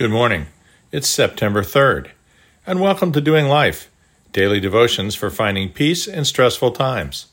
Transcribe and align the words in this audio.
Good 0.00 0.10
morning. 0.10 0.46
It's 0.92 1.06
September 1.06 1.60
3rd, 1.60 2.12
and 2.66 2.80
welcome 2.80 3.12
to 3.12 3.20
Doing 3.20 3.48
Life, 3.48 3.90
daily 4.32 4.58
devotions 4.58 5.14
for 5.14 5.28
finding 5.28 5.68
peace 5.68 6.06
in 6.06 6.24
stressful 6.24 6.70
times. 6.70 7.26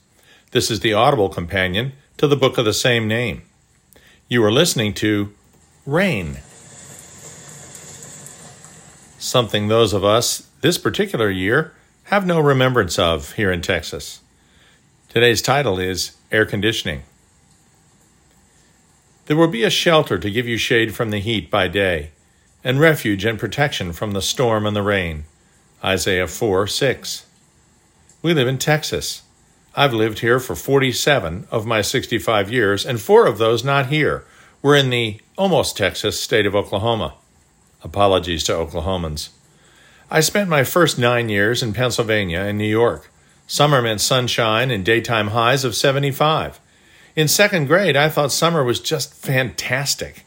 This 0.51 0.69
is 0.69 0.81
the 0.81 0.91
audible 0.91 1.29
companion 1.29 1.93
to 2.17 2.27
the 2.27 2.35
book 2.35 2.57
of 2.57 2.65
the 2.65 2.73
same 2.73 3.07
name. 3.07 3.43
You 4.27 4.43
are 4.43 4.51
listening 4.51 4.93
to 4.95 5.31
Rain. 5.85 6.39
Something 9.17 9.69
those 9.69 9.93
of 9.93 10.03
us 10.03 10.49
this 10.59 10.77
particular 10.77 11.29
year 11.29 11.73
have 12.11 12.27
no 12.27 12.41
remembrance 12.41 12.99
of 12.99 13.31
here 13.35 13.49
in 13.49 13.61
Texas. 13.61 14.19
Today's 15.07 15.41
title 15.41 15.79
is 15.79 16.17
Air 16.33 16.45
Conditioning. 16.45 17.03
There 19.27 19.37
will 19.37 19.47
be 19.47 19.63
a 19.63 19.69
shelter 19.69 20.17
to 20.17 20.29
give 20.29 20.49
you 20.49 20.57
shade 20.57 20.93
from 20.93 21.11
the 21.11 21.19
heat 21.19 21.49
by 21.49 21.69
day 21.69 22.11
and 22.63 22.79
refuge 22.79 23.25
and 23.25 23.39
protection 23.39 23.93
from 23.93 24.11
the 24.11 24.21
storm 24.21 24.65
and 24.65 24.75
the 24.75 24.81
rain. 24.81 25.25
Isaiah 25.83 26.27
4 26.27 26.67
6. 26.67 27.25
We 28.21 28.33
live 28.33 28.47
in 28.47 28.57
Texas. 28.57 29.21
I've 29.75 29.93
lived 29.93 30.19
here 30.19 30.39
for 30.39 30.55
47 30.55 31.47
of 31.51 31.67
my 31.67 31.81
65 31.81 32.51
years, 32.51 32.83
and 32.83 32.99
four 32.99 33.27
of 33.27 33.37
those 33.37 33.63
not 33.63 33.87
here. 33.87 34.25
We're 34.63 34.75
in 34.75 34.89
the 34.89 35.21
almost 35.37 35.77
Texas 35.77 36.19
state 36.19 36.47
of 36.47 36.55
Oklahoma. 36.55 37.13
Apologies 37.83 38.43
to 38.45 38.53
Oklahomans. 38.53 39.29
I 40.09 40.21
spent 40.21 40.49
my 40.49 40.63
first 40.63 40.97
nine 40.97 41.29
years 41.29 41.61
in 41.61 41.73
Pennsylvania 41.73 42.39
and 42.39 42.57
New 42.57 42.65
York. 42.65 43.11
Summer 43.45 43.81
meant 43.81 44.01
sunshine 44.01 44.71
and 44.71 44.83
daytime 44.83 45.27
highs 45.27 45.63
of 45.63 45.75
75. 45.75 46.59
In 47.15 47.27
second 47.27 47.67
grade, 47.67 47.95
I 47.95 48.09
thought 48.09 48.31
summer 48.31 48.63
was 48.63 48.79
just 48.79 49.13
fantastic. 49.13 50.25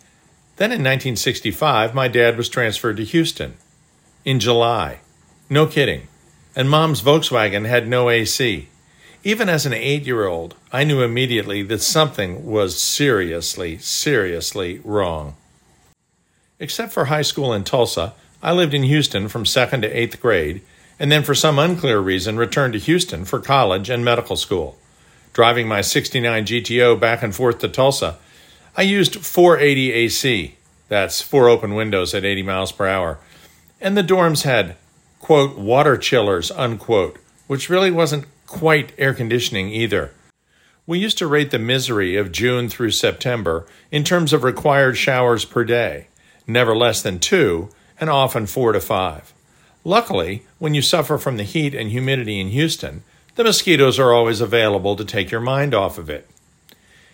Then 0.61 0.73
in 0.73 0.81
1965, 0.81 1.95
my 1.95 2.07
dad 2.07 2.37
was 2.37 2.51
transferred 2.51 2.99
to 2.99 3.05
Houston. 3.05 3.55
In 4.27 4.39
July. 4.39 4.99
No 5.49 5.67
kidding. 5.67 6.09
And 6.55 6.69
mom's 6.69 7.01
Volkswagen 7.01 7.67
had 7.67 7.89
no 7.89 8.11
AC. 8.11 8.69
Even 9.25 9.49
as 9.49 9.65
an 9.65 9.73
eight 9.73 10.05
year 10.05 10.27
old, 10.27 10.57
I 10.71 10.85
knew 10.85 11.01
immediately 11.01 11.63
that 11.63 11.81
something 11.81 12.45
was 12.45 12.79
seriously, 12.79 13.79
seriously 13.79 14.83
wrong. 14.85 15.35
Except 16.59 16.93
for 16.93 17.07
high 17.07 17.23
school 17.23 17.55
in 17.55 17.65
Tulsa, 17.65 18.13
I 18.43 18.53
lived 18.53 18.75
in 18.75 18.83
Houston 18.83 19.29
from 19.29 19.47
second 19.47 19.81
to 19.81 19.89
eighth 19.89 20.21
grade, 20.21 20.61
and 20.99 21.11
then 21.11 21.23
for 21.23 21.35
some 21.35 21.59
unclear 21.59 22.01
reason 22.01 22.37
returned 22.37 22.75
to 22.75 22.79
Houston 22.79 23.25
for 23.25 23.41
college 23.41 23.89
and 23.89 24.05
medical 24.05 24.37
school. 24.37 24.77
Driving 25.33 25.67
my 25.67 25.81
69 25.81 26.45
GTO 26.45 27.01
back 27.01 27.23
and 27.23 27.35
forth 27.35 27.61
to 27.61 27.69
Tulsa, 27.69 28.19
I 28.77 28.83
used 28.83 29.25
480 29.25 29.93
AC. 29.93 30.57
That's 30.89 31.23
four 31.23 31.49
open 31.49 31.75
windows 31.75 32.15
at 32.15 32.25
80 32.25 32.43
miles 32.43 32.73
per 32.73 32.87
hour. 32.87 33.19
And 33.81 33.97
the 33.97 34.03
dorms 34.03 34.43
had, 34.43 34.77
quote, 35.19 35.59
water 35.59 35.97
chillers, 35.97 36.51
unquote, 36.51 37.19
which 37.47 37.69
really 37.69 37.91
wasn't 37.91 38.27
quite 38.47 38.93
air 38.99 39.15
conditioning 39.15 39.71
either. 39.71 40.13
We 40.87 40.99
used 40.99 41.19
to 41.19 41.27
rate 41.27 41.51
the 41.51 41.59
misery 41.59 42.17
of 42.17 42.33
June 42.33 42.69
through 42.69 42.91
September 42.93 43.67
in 43.91 44.03
terms 44.05 44.33
of 44.33 44.45
required 44.45 44.97
showers 44.97 45.45
per 45.45 45.65
day, 45.65 46.09
never 46.47 46.77
less 46.77 47.03
than 47.03 47.19
two, 47.19 47.71
and 48.01 48.11
often 48.11 48.47
four 48.47 48.73
to 48.73 48.81
five. 48.81 49.33
Luckily, 49.85 50.45
when 50.59 50.75
you 50.75 50.83
suffer 50.83 51.17
from 51.17 51.37
the 51.37 51.45
heat 51.45 51.75
and 51.75 51.91
humidity 51.91 52.41
in 52.41 52.49
Houston, 52.49 53.03
the 53.37 53.45
mosquitoes 53.45 53.99
are 53.99 54.13
always 54.13 54.41
available 54.41 54.97
to 54.97 55.05
take 55.05 55.31
your 55.31 55.41
mind 55.41 55.75
off 55.75 55.97
of 55.97 56.11
it. 56.11 56.29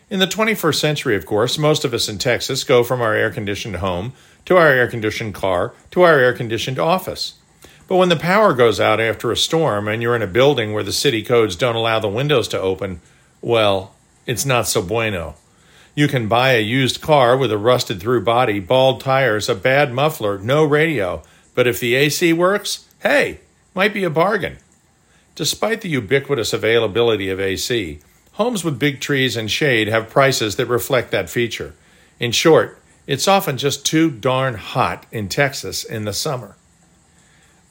In 0.09 0.21
the 0.21 0.27
21st 0.27 0.77
century, 0.77 1.17
of 1.17 1.27
course, 1.27 1.59
most 1.59 1.85
of 1.85 1.93
us 1.93 2.09
in 2.09 2.19
Texas 2.19 2.63
go 2.63 2.85
from 2.85 3.01
our 3.01 3.15
air 3.15 3.29
conditioned 3.29 3.77
home 3.77 4.13
to 4.45 4.57
our 4.57 4.69
air 4.69 4.87
conditioned 4.87 5.35
car 5.35 5.75
to 5.91 6.03
our 6.03 6.21
air 6.21 6.33
conditioned 6.33 6.79
office. 6.79 7.35
But 7.89 7.97
when 7.97 8.09
the 8.09 8.15
power 8.15 8.53
goes 8.53 8.79
out 8.79 9.01
after 9.01 9.33
a 9.33 9.37
storm 9.37 9.89
and 9.89 10.01
you're 10.01 10.15
in 10.15 10.23
a 10.23 10.29
building 10.29 10.73
where 10.73 10.85
the 10.85 10.93
city 10.93 11.25
codes 11.25 11.57
don't 11.57 11.75
allow 11.75 11.99
the 11.99 12.07
windows 12.07 12.47
to 12.49 12.61
open, 12.61 13.01
well, 13.41 13.95
it's 14.27 14.47
not 14.47 14.69
so 14.69 14.81
bueno. 14.81 15.35
You 15.97 16.07
can 16.07 16.29
buy 16.29 16.53
a 16.53 16.61
used 16.61 17.01
car 17.01 17.37
with 17.37 17.51
a 17.51 17.59
rusted 17.59 17.99
through 18.01 18.23
body, 18.23 18.61
bald 18.61 19.01
tires, 19.01 19.49
a 19.49 19.57
bad 19.57 19.93
muffler, 19.93 20.39
no 20.39 20.65
radio, 20.65 21.25
but 21.57 21.67
if 21.67 21.81
the 21.81 21.97
AC 21.97 22.33
works, 22.33 22.87
hey, 23.01 23.41
might 23.75 23.93
be 23.93 24.05
a 24.05 24.11
bargain. 24.11 24.59
Despite 25.35 25.81
the 25.81 25.89
ubiquitous 25.89 26.53
availability 26.53 27.29
of 27.29 27.41
AC, 27.41 27.99
Homes 28.37 28.63
with 28.63 28.79
big 28.79 29.01
trees 29.01 29.35
and 29.35 29.51
shade 29.51 29.89
have 29.89 30.11
prices 30.11 30.57
that 30.57 30.67
reflect 30.67 31.11
that 31.11 31.31
feature. 31.31 31.73
In 32.21 32.33
short, 32.33 32.79
it's 33.07 33.27
often 33.27 33.57
just 33.57 33.87
too 33.87 34.11
darn 34.11 34.57
hot 34.57 35.07
in 35.11 35.31
Texas 35.31 35.83
in 35.83 36.05
the 36.05 36.13
summer. 36.13 36.55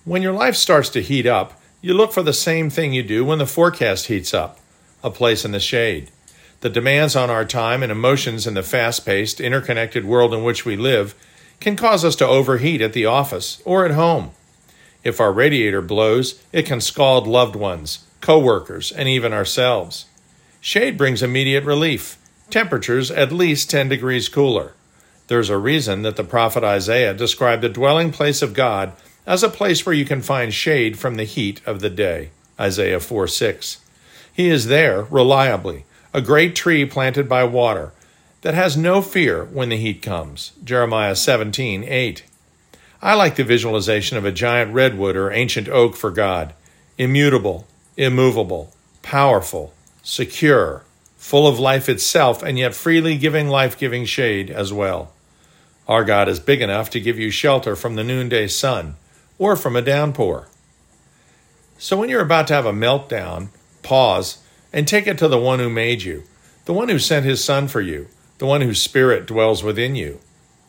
When 0.06 0.24
your 0.24 0.34
life 0.34 0.56
starts 0.56 0.90
to 0.90 1.04
heat 1.04 1.28
up, 1.28 1.62
you 1.84 1.94
look 1.94 2.12
for 2.12 2.24
the 2.24 2.34
same 2.34 2.72
thing 2.72 2.94
you 2.94 3.04
do 3.04 3.24
when 3.24 3.38
the 3.38 3.46
forecast 3.46 4.08
heats 4.08 4.34
up 4.34 4.58
a 5.04 5.12
place 5.12 5.46
in 5.46 5.52
the 5.52 5.60
shade. 5.60 6.10
The 6.62 6.70
demands 6.72 7.16
on 7.16 7.30
our 7.30 7.46
time 7.46 7.84
and 7.84 7.92
emotions 7.92 8.48
in 8.48 8.56
the 8.56 8.64
fast 8.64 9.06
paced, 9.06 9.40
interconnected 9.40 10.04
world 10.04 10.34
in 10.34 10.44
which 10.44 10.66
we 10.66 10.76
live 10.76 11.14
can 11.60 11.76
cause 11.76 12.04
us 12.04 12.16
to 12.16 12.28
overheat 12.28 12.82
at 12.82 12.94
the 12.94 13.06
office 13.06 13.62
or 13.66 13.86
at 13.86 13.92
home. 13.92 14.32
If 15.04 15.20
our 15.20 15.32
radiator 15.32 15.84
blows, 15.84 16.42
it 16.52 16.66
can 16.66 16.82
scald 16.82 17.28
loved 17.28 17.56
ones, 17.56 18.04
coworkers, 18.20 18.92
and 18.92 19.08
even 19.08 19.32
ourselves. 19.32 20.08
Shade 20.66 20.98
brings 20.98 21.22
immediate 21.22 21.64
relief, 21.64 22.18
temperatures 22.50 23.12
at 23.12 23.32
least 23.32 23.70
10 23.70 23.88
degrees 23.88 24.28
cooler. 24.28 24.74
There's 25.28 25.52
a 25.52 25.60
reason 25.60 26.02
that 26.02 26.16
the 26.16 26.24
prophet 26.24 26.64
Isaiah 26.64 27.14
described 27.14 27.62
the 27.62 27.70
dwelling 27.70 28.12
place 28.12 28.42
of 28.42 28.56
God 28.56 28.94
as 29.28 29.44
a 29.44 29.50
place 29.50 29.86
where 29.86 29.94
you 29.94 30.06
can 30.06 30.24
find 30.24 30.52
shade 30.52 30.98
from 30.98 31.18
the 31.18 31.24
heat 31.24 31.62
of 31.68 31.82
the 31.82 31.90
day. 31.92 32.32
Isaiah 32.60 33.00
4 33.00 33.28
6. 33.28 33.78
He 34.34 34.50
is 34.50 34.66
there, 34.66 35.04
reliably, 35.04 35.86
a 36.16 36.20
great 36.20 36.56
tree 36.56 36.84
planted 36.84 37.30
by 37.30 37.44
water 37.44 37.94
that 38.42 38.56
has 38.56 38.76
no 38.76 39.04
fear 39.04 39.46
when 39.46 39.70
the 39.70 39.78
heat 39.78 40.02
comes. 40.02 40.52
Jeremiah 40.64 41.16
17 41.16 41.84
8. 41.84 42.24
I 43.04 43.14
like 43.14 43.36
the 43.36 43.44
visualization 43.44 44.18
of 44.18 44.26
a 44.26 44.32
giant 44.32 44.74
redwood 44.74 45.16
or 45.16 45.32
ancient 45.32 45.70
oak 45.70 45.96
for 45.96 46.10
God, 46.10 46.56
immutable, 46.98 47.68
immovable, 47.98 48.74
powerful, 49.04 49.76
secure, 50.06 50.84
full 51.18 51.48
of 51.48 51.60
life 51.60 51.90
itself, 51.90 52.44
and 52.44 52.60
yet 52.60 52.76
freely 52.76 53.18
giving 53.18 53.50
life 53.50 53.76
giving 53.76 54.06
shade 54.06 54.52
as 54.52 54.72
well. 54.72 55.12
Our 55.88 56.04
God 56.04 56.30
is 56.30 56.40
big 56.40 56.62
enough 56.62 56.92
to 56.92 57.02
give 57.02 57.18
you 57.18 57.32
shelter 57.32 57.76
from 57.76 57.96
the 57.96 58.04
noonday 58.04 58.48
sun 58.48 58.96
or 59.40 59.56
from 59.56 59.76
a 59.76 59.82
downpour. 59.82 60.48
So 61.80 61.98
when 61.98 62.10
you're 62.10 62.22
about 62.22 62.48
to 62.48 62.54
have 62.54 62.68
a 62.68 62.72
meltdown, 62.72 63.48
pause 63.82 64.44
and 64.72 64.88
take 64.88 65.08
it 65.08 65.18
to 65.18 65.28
the 65.28 65.40
one 65.40 65.58
who 65.58 65.70
made 65.70 66.04
you, 66.04 66.24
the 66.66 66.74
one 66.74 66.90
who 66.90 67.00
sent 67.00 67.26
his 67.26 67.44
son 67.44 67.68
for 67.68 67.82
you, 67.82 68.08
the 68.38 68.46
one 68.46 68.62
whose 68.62 68.82
spirit 68.82 69.26
dwells 69.26 69.64
within 69.64 69.96
you. 69.96 70.20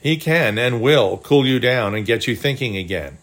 He 0.00 0.16
can 0.16 0.58
and 0.58 0.80
will 0.80 1.18
cool 1.18 1.46
you 1.46 1.60
down 1.60 1.94
and 1.94 2.06
get 2.06 2.26
you 2.26 2.34
thinking 2.34 2.76
again. 2.76 3.18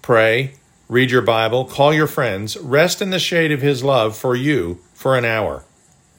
Pray, 0.00 0.54
read 0.92 1.10
your 1.10 1.22
Bible, 1.22 1.64
call 1.64 1.94
your 1.94 2.06
friends, 2.06 2.54
rest 2.58 3.00
in 3.00 3.08
the 3.08 3.18
shade 3.18 3.50
of 3.50 3.62
his 3.62 3.82
love 3.82 4.14
for 4.14 4.36
you 4.36 4.78
for 4.92 5.16
an 5.16 5.24
hour 5.24 5.64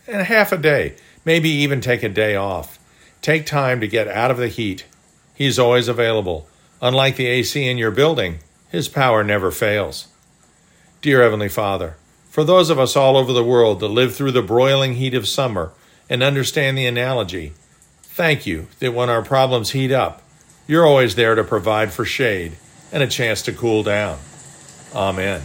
and 0.07 0.19
half 0.25 0.51
a 0.51 0.57
day, 0.57 0.95
maybe 1.23 1.47
even 1.47 1.79
take 1.79 2.01
a 2.01 2.09
day 2.09 2.35
off. 2.35 2.79
Take 3.21 3.45
time 3.45 3.79
to 3.81 3.87
get 3.87 4.07
out 4.07 4.31
of 4.31 4.37
the 4.37 4.47
heat. 4.47 4.85
He's 5.35 5.59
always 5.59 5.87
available. 5.87 6.47
Unlike 6.81 7.17
the 7.17 7.27
AC 7.27 7.69
in 7.69 7.77
your 7.77 7.91
building, 7.91 8.39
his 8.67 8.89
power 8.89 9.23
never 9.23 9.51
fails. 9.51 10.07
Dear 11.03 11.21
Heavenly 11.21 11.49
Father, 11.49 11.95
for 12.31 12.43
those 12.43 12.71
of 12.71 12.79
us 12.79 12.95
all 12.95 13.15
over 13.15 13.31
the 13.31 13.43
world 13.43 13.79
that 13.79 13.89
live 13.89 14.15
through 14.15 14.31
the 14.31 14.41
broiling 14.41 14.95
heat 14.95 15.13
of 15.13 15.27
summer 15.27 15.71
and 16.09 16.23
understand 16.23 16.79
the 16.79 16.87
analogy, 16.87 17.53
thank 18.01 18.47
you 18.47 18.65
that 18.79 18.95
when 18.95 19.11
our 19.11 19.21
problems 19.21 19.69
heat 19.69 19.91
up, 19.91 20.23
you're 20.65 20.87
always 20.87 21.13
there 21.13 21.35
to 21.35 21.43
provide 21.43 21.93
for 21.93 22.05
shade 22.05 22.53
and 22.91 23.03
a 23.03 23.07
chance 23.07 23.43
to 23.43 23.53
cool 23.53 23.83
down. 23.83 24.17
Amen. 24.95 25.41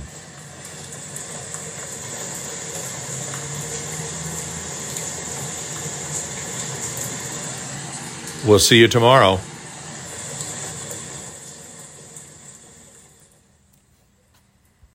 We'll 8.47 8.59
see 8.59 8.79
you 8.79 8.89
tomorrow. 8.89 9.41